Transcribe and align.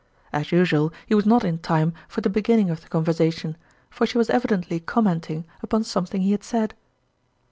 As 0.33 0.51
usual, 0.51 0.91
he 1.05 1.13
was 1.13 1.27
not 1.27 1.43
in 1.43 1.59
time 1.59 1.93
for 2.07 2.21
the 2.21 2.27
begin 2.31 2.55
84 2.57 2.65
ning 2.65 2.71
of 2.71 2.81
the 2.81 2.87
conversation, 2.89 3.55
for 3.91 4.07
she 4.07 4.17
was 4.17 4.31
evidently 4.31 4.79
commenting 4.79 5.45
upon 5.61 5.83
something 5.83 6.21
he 6.23 6.31
had 6.31 6.43
said. 6.43 6.73